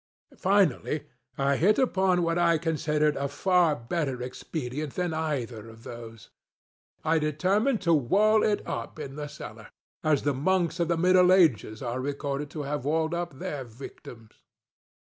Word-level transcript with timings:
Finally 0.39 1.05
I 1.37 1.57
hit 1.57 1.77
upon 1.77 2.23
what 2.23 2.39
I 2.39 2.57
considered 2.57 3.15
a 3.17 3.27
far 3.27 3.75
better 3.75 4.19
expedient 4.19 4.95
than 4.95 5.13
either 5.13 5.69
of 5.69 5.83
these. 5.83 6.31
I 7.05 7.19
determined 7.19 7.81
to 7.81 7.93
wall 7.93 8.41
it 8.41 8.65
up 8.65 8.97
in 8.97 9.13
the 9.15 9.25
cellarŌĆöas 10.05 10.23
the 10.23 10.33
monks 10.33 10.79
of 10.79 10.87
the 10.87 10.97
middle 10.97 11.31
ages 11.31 11.83
are 11.83 12.01
recorded 12.01 12.49
to 12.49 12.63
have 12.63 12.83
walled 12.83 13.13
up 13.13 13.37
their 13.37 13.63
victims. 13.63 14.31